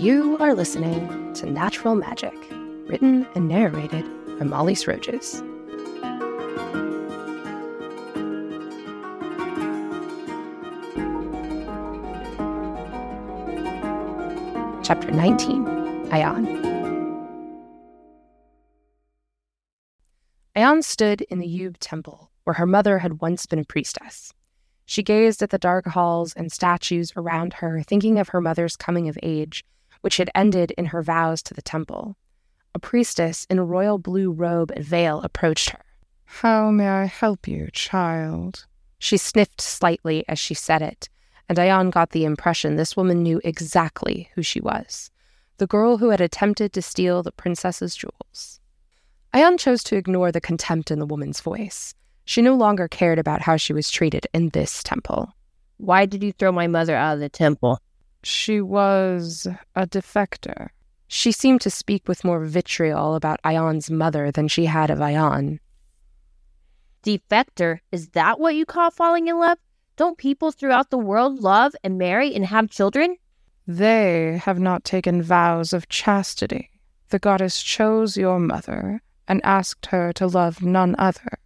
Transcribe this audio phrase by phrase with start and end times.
[0.00, 2.32] You are listening to Natural Magic,
[2.86, 4.06] written and narrated
[4.38, 5.42] by Molly Sroges.
[14.82, 15.66] Chapter 19
[16.08, 16.46] Ayan.
[20.56, 24.32] Ayan stood in the Yub temple, where her mother had once been a priestess.
[24.86, 29.06] She gazed at the dark halls and statues around her, thinking of her mother's coming
[29.06, 29.62] of age,
[30.00, 32.16] which had ended in her vows to the temple.
[32.74, 35.84] A priestess in a royal blue robe and veil approached her.
[36.24, 38.66] How may I help you, child?
[38.98, 41.08] She sniffed slightly as she said it,
[41.48, 45.10] and Ayan got the impression this woman knew exactly who she was
[45.60, 48.60] the girl who had attempted to steal the princess's jewels.
[49.34, 51.94] Ayan chose to ignore the contempt in the woman's voice.
[52.24, 55.34] She no longer cared about how she was treated in this temple.
[55.76, 57.78] Why did you throw my mother out of the temple?
[58.22, 60.68] She was a defector.
[61.08, 65.58] She seemed to speak with more vitriol about Ayan's mother than she had of Ayan.
[67.02, 67.80] Defector?
[67.90, 69.58] Is that what you call falling in love?
[69.96, 73.16] Don't people throughout the world love and marry and have children?
[73.66, 76.70] They have not taken vows of chastity.
[77.08, 81.38] The goddess chose your mother and asked her to love none other.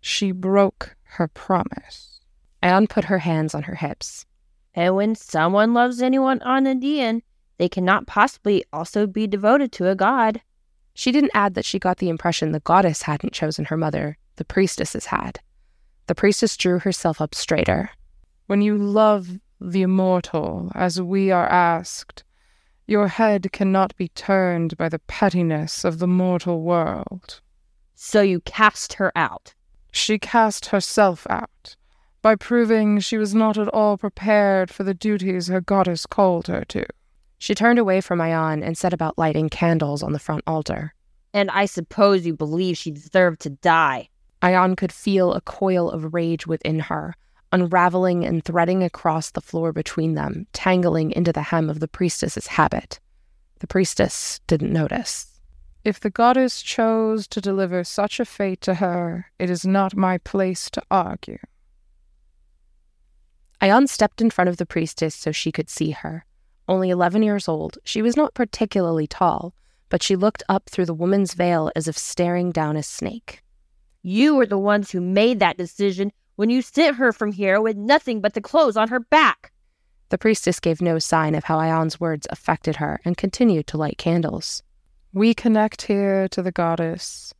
[0.00, 2.20] She broke her promise.
[2.62, 4.26] Ayan put her hands on her hips.
[4.74, 7.22] And when someone loves anyone on Nideon,
[7.58, 10.40] they cannot possibly also be devoted to a god.
[10.94, 14.44] She didn't add that she got the impression the goddess hadn't chosen her mother, the
[14.44, 15.38] priestesses had.
[16.06, 17.90] The priestess drew herself up straighter.
[18.46, 19.28] When you love
[19.60, 22.24] the immortal, as we are asked,
[22.86, 27.40] your head cannot be turned by the pettiness of the mortal world.
[27.94, 29.54] So you cast her out.
[29.92, 31.76] She cast herself out
[32.24, 36.64] by proving she was not at all prepared for the duties her goddess called her
[36.64, 36.82] to.
[37.36, 40.94] She turned away from Ayan and set about lighting candles on the front altar.
[41.34, 44.08] And I suppose you believe she deserved to die.
[44.40, 47.14] Ayan could feel a coil of rage within her,
[47.52, 52.46] unraveling and threading across the floor between them, tangling into the hem of the priestess's
[52.46, 53.00] habit.
[53.58, 55.26] The priestess didn't notice.
[55.84, 60.16] If the goddess chose to deliver such a fate to her, it is not my
[60.16, 61.36] place to argue.
[63.60, 66.26] Ayan stepped in front of the priestess so she could see her.
[66.68, 69.54] Only 11 years old, she was not particularly tall,
[69.88, 73.42] but she looked up through the woman's veil as if staring down a snake.
[74.02, 77.76] You were the ones who made that decision when you sent her from here with
[77.76, 79.52] nothing but the clothes on her back.
[80.08, 83.98] The priestess gave no sign of how Ayan's words affected her and continued to light
[83.98, 84.62] candles.
[85.12, 87.32] We connect here to the goddess.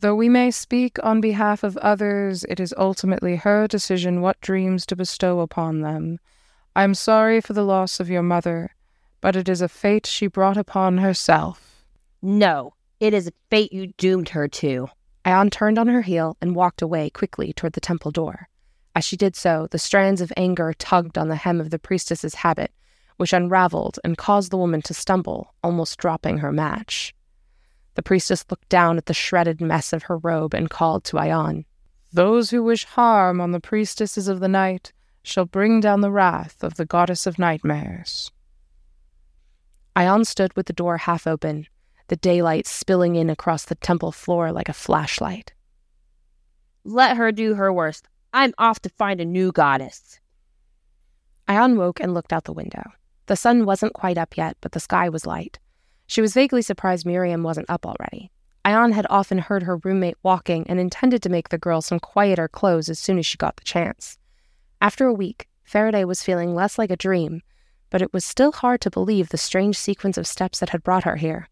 [0.00, 4.86] Though we may speak on behalf of others, it is ultimately her decision what dreams
[4.86, 6.18] to bestow upon them.
[6.74, 8.74] I am sorry for the loss of your mother,
[9.20, 11.84] but it is a fate she brought upon herself.
[12.22, 14.88] No, it is a fate you doomed her to.
[15.26, 18.48] Ayan turned on her heel and walked away quickly toward the temple door.
[18.96, 22.36] As she did so, the strands of anger tugged on the hem of the priestess's
[22.36, 22.72] habit,
[23.18, 27.14] which unraveled and caused the woman to stumble, almost dropping her match.
[27.94, 31.64] The priestess looked down at the shredded mess of her robe and called to Ayan.
[32.12, 34.92] Those who wish harm on the priestesses of the night
[35.22, 38.30] shall bring down the wrath of the goddess of nightmares.
[39.96, 41.66] Ayan stood with the door half open,
[42.08, 45.52] the daylight spilling in across the temple floor like a flashlight.
[46.84, 48.08] Let her do her worst.
[48.32, 50.20] I'm off to find a new goddess.
[51.48, 52.82] Ayan woke and looked out the window.
[53.26, 55.58] The sun wasn't quite up yet, but the sky was light.
[56.10, 58.32] She was vaguely surprised Miriam wasn't up already.
[58.64, 62.48] Ayan had often heard her roommate walking and intended to make the girl some quieter
[62.48, 64.18] clothes as soon as she got the chance.
[64.80, 67.42] After a week, Faraday was feeling less like a dream,
[67.90, 71.04] but it was still hard to believe the strange sequence of steps that had brought
[71.04, 71.48] her here.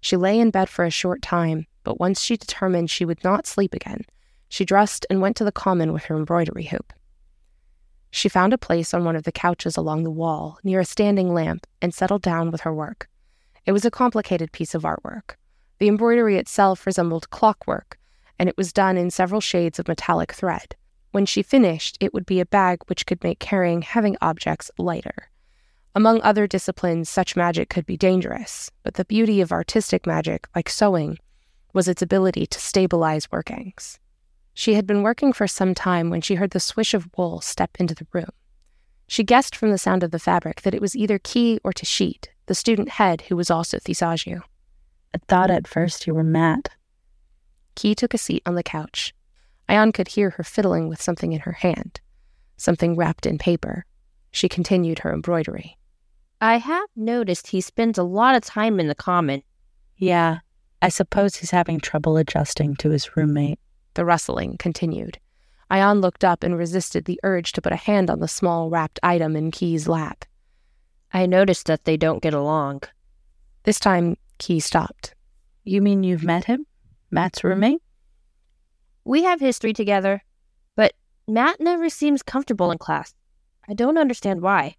[0.00, 3.46] She lay in bed for a short time, but once she determined she would not
[3.46, 4.04] sleep again,
[4.48, 6.92] she dressed and went to the common with her embroidery hoop.
[8.10, 11.32] She found a place on one of the couches along the wall, near a standing
[11.32, 13.08] lamp, and settled down with her work.
[13.66, 15.36] It was a complicated piece of artwork.
[15.78, 17.98] The embroidery itself resembled clockwork,
[18.38, 20.76] and it was done in several shades of metallic thread.
[21.12, 25.30] When she finished, it would be a bag which could make carrying heavy objects lighter.
[25.94, 30.68] Among other disciplines, such magic could be dangerous, but the beauty of artistic magic, like
[30.68, 31.18] sewing,
[31.72, 33.98] was its ability to stabilize workings.
[34.54, 37.70] She had been working for some time when she heard the swish of wool step
[37.80, 38.30] into the room.
[39.08, 42.28] She guessed from the sound of the fabric that it was either Key or Tashit,
[42.50, 44.40] the student head who was also Thisaju.
[45.14, 46.70] I thought at first you were Matt.
[47.76, 49.14] Key took a seat on the couch.
[49.68, 52.00] Ayan could hear her fiddling with something in her hand,
[52.56, 53.84] something wrapped in paper.
[54.32, 55.78] She continued her embroidery.
[56.40, 59.44] I have noticed he spends a lot of time in the common.
[59.96, 60.40] Yeah,
[60.82, 63.60] I suppose he's having trouble adjusting to his roommate.
[63.94, 65.20] The rustling continued.
[65.70, 68.98] Ayan looked up and resisted the urge to put a hand on the small wrapped
[69.04, 70.24] item in Key's lap.
[71.12, 72.82] I noticed that they don't get along.
[73.64, 75.14] This time, Key stopped.
[75.64, 76.66] You mean you've met him?
[77.10, 77.82] Matt's roommate?
[79.04, 80.22] We have history together,
[80.76, 80.94] but
[81.26, 83.14] Matt never seems comfortable in class.
[83.68, 84.76] I don't understand why.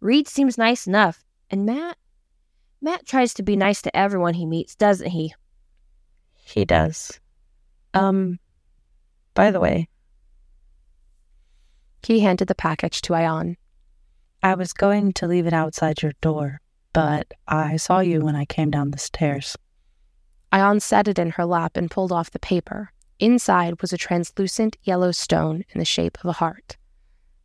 [0.00, 1.96] Reed seems nice enough, and Matt.
[2.80, 5.34] Matt tries to be nice to everyone he meets, doesn't he?
[6.34, 7.18] He does.
[7.94, 8.38] Um,
[9.34, 9.88] by the way,
[12.02, 13.56] Key handed the package to Ayan.
[14.42, 16.60] I was going to leave it outside your door,
[16.92, 19.56] but I saw you when I came down the stairs.
[20.52, 22.92] Ayan set it in her lap and pulled off the paper.
[23.18, 26.76] Inside was a translucent yellow stone in the shape of a heart.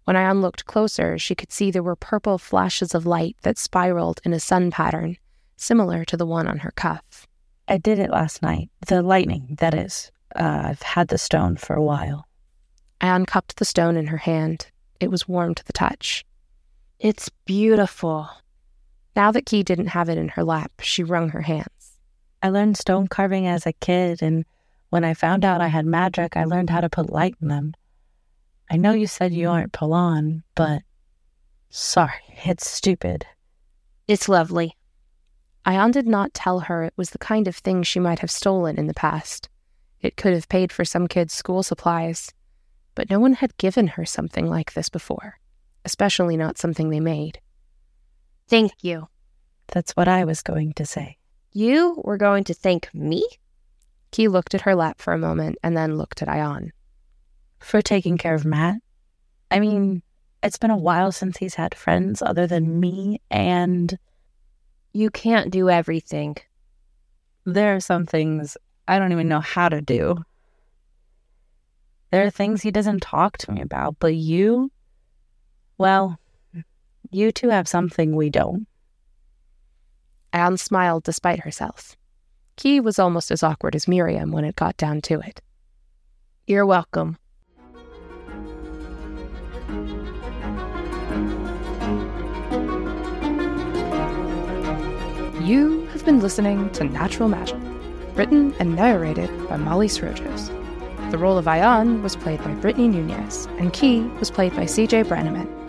[0.04, 4.22] When Ayan looked closer, she could see there were purple flashes of light that spiraled
[4.24, 5.18] in a sun pattern,
[5.58, 7.28] similar to the one on her cuff.
[7.68, 8.70] I did it last night.
[8.88, 10.12] The lightning, that is.
[10.36, 12.28] Uh, I've had the stone for a while.
[13.02, 14.68] Ayan cupped the stone in her hand.
[15.00, 16.24] It was warm to the touch.
[17.04, 18.30] It's beautiful.
[19.14, 22.00] Now that Key didn't have it in her lap, she wrung her hands.
[22.42, 24.46] I learned stone carving as a kid, and
[24.90, 27.74] when I found out I had magic, I learned how to put light in them.
[28.72, 30.84] I know you said you aren't Palan, but
[31.70, 33.26] sorry, it's stupid.
[34.08, 34.78] It's lovely.
[35.66, 38.80] Ayan did not tell her it was the kind of thing she might have stolen
[38.80, 39.50] in the past.
[40.00, 42.32] It could have paid for some kid's school supplies,
[42.96, 45.38] but no one had given her something like this before,
[45.86, 47.40] especially not something they made.
[48.48, 49.08] Thank you.
[49.68, 51.18] That's what I was going to say.
[51.52, 53.26] You were going to thank me?
[54.12, 56.70] Key looked at her lap for a moment and then looked at Ayan.
[57.60, 58.78] For taking care of Matt.
[59.50, 60.04] I mean,
[60.42, 63.98] it's been a while since he's had friends other than me, and
[64.92, 66.36] You can't do everything.
[67.46, 68.58] there are some things
[68.88, 70.24] I don't even know how to do.
[72.12, 74.72] There are things he doesn't talk to me about, but you,
[75.78, 76.20] well,
[77.12, 78.68] you two have something we don't.
[80.34, 81.96] Ayan smiled despite herself.
[82.56, 85.42] Key was almost as awkward as Miriam when it got down to it.
[86.48, 87.18] You're welcome.
[95.42, 97.60] You have been listening to Natural Magic,
[98.16, 100.50] written and narrated by Molly Srojos.
[101.12, 105.06] The role of Ayan was played by Brittany Nunez, and Key was played by CJ
[105.06, 105.63] Brannaman.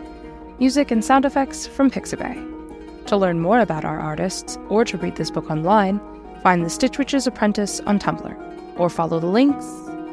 [0.61, 3.06] Music and sound effects from Pixabay.
[3.06, 6.01] To learn more about our artists or to read this book online,
[6.45, 9.67] find The Stitch Witch's Apprentice on Tumblr, or follow the links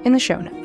[0.04, 0.61] in the show notes.